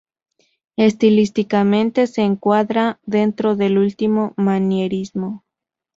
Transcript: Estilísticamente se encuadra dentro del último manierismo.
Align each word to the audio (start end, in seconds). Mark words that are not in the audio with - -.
Estilísticamente 0.79 2.07
se 2.07 2.23
encuadra 2.23 2.99
dentro 3.05 3.55
del 3.55 3.77
último 3.77 4.33
manierismo. 4.35 5.45